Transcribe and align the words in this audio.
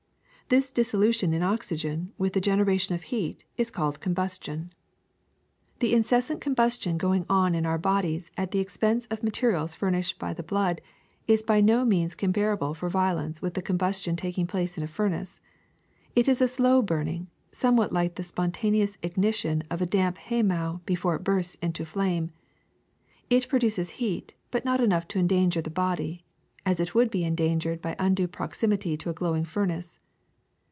This 0.49 0.69
dissolution 0.69 1.33
in 1.33 1.43
oxygen, 1.43 2.11
with 2.17 2.33
the 2.33 2.41
generation 2.41 2.93
of 2.93 3.03
heat, 3.03 3.45
is 3.55 3.71
called 3.71 4.01
combustion. 4.01 4.73
AIR 4.73 5.79
303 5.79 5.79
^' 5.79 5.79
The 5.79 5.95
incessant 5.95 6.41
combustion 6.41 6.97
going 6.97 7.25
on 7.29 7.55
in 7.55 7.65
our 7.65 7.77
bodies 7.77 8.31
at 8.35 8.51
the 8.51 8.59
expense 8.59 9.05
of 9.05 9.21
the 9.21 9.23
materials 9.23 9.75
furnished 9.75 10.19
by 10.19 10.33
the 10.33 10.43
blood 10.43 10.81
is 11.25 11.41
by 11.41 11.61
no 11.61 11.85
means 11.85 12.15
comparable 12.15 12.73
for 12.73 12.89
violence 12.89 13.41
with 13.41 13.53
the 13.53 13.61
combustion 13.61 14.17
taking 14.17 14.45
place 14.45 14.77
in 14.77 14.83
a 14.83 14.87
furnace. 14.87 15.39
It 16.17 16.27
is 16.27 16.41
a 16.41 16.49
slow 16.49 16.81
burning, 16.81 17.27
somewhat 17.53 17.93
like 17.93 18.15
the 18.15 18.21
spontaneous 18.23 18.97
ignition 19.01 19.63
of 19.71 19.81
a 19.81 19.85
damp 19.85 20.17
hay 20.17 20.43
mow 20.43 20.81
before 20.85 21.15
it 21.15 21.23
bursts 21.23 21.55
into 21.61 21.85
flame. 21.85 22.31
It 23.29 23.47
produces 23.47 23.91
heat, 24.01 24.33
but 24.49 24.65
not 24.65 24.81
enough 24.81 25.07
to 25.09 25.17
endanger 25.19 25.61
the 25.61 25.69
body 25.69 26.25
as 26.65 26.81
it 26.81 26.93
would 26.93 27.09
be 27.09 27.23
endangered 27.23 27.81
by 27.81 27.95
undue 27.97 28.27
proximity 28.27 28.97
to 28.97 29.09
a 29.09 29.13
glowing 29.13 29.45
furnace. 29.45 29.97